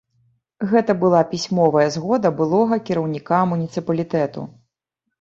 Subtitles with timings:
[0.71, 4.53] Гэта была пісьмовая згода былога кіраўніка муніцыпалітэту.